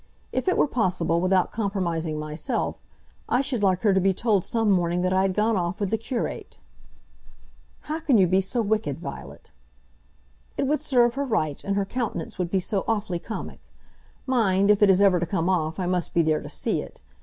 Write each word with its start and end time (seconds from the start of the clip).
If 0.31 0.47
it 0.47 0.57
were 0.57 0.65
possible, 0.67 1.21
without 1.21 1.51
compromising 1.51 2.17
myself, 2.17 2.75
I 3.29 3.41
should 3.41 3.61
like 3.61 3.81
her 3.81 3.93
to 3.93 4.01
be 4.01 4.15
told 4.15 4.43
some 4.43 4.71
morning 4.71 5.03
that 5.03 5.13
I 5.13 5.21
had 5.21 5.35
gone 5.35 5.55
off 5.55 5.79
with 5.79 5.91
the 5.91 5.97
curate." 5.99 6.57
"How 7.81 7.99
can 7.99 8.17
you 8.17 8.25
be 8.25 8.41
so 8.41 8.63
wicked, 8.63 8.97
Violet!" 8.99 9.51
"It 10.57 10.65
would 10.65 10.81
serve 10.81 11.13
her 11.13 11.23
right, 11.23 11.63
and 11.63 11.75
her 11.75 11.85
countenance 11.85 12.39
would 12.39 12.49
be 12.49 12.59
so 12.59 12.83
awfully 12.87 13.19
comic. 13.19 13.59
Mind, 14.25 14.71
if 14.71 14.81
it 14.81 14.89
is 14.89 15.03
ever 15.03 15.19
to 15.19 15.25
come 15.27 15.47
off, 15.49 15.79
I 15.79 15.85
must 15.85 16.15
be 16.15 16.23
there 16.23 16.41
to 16.41 16.49
see 16.49 16.81
it. 16.81 17.03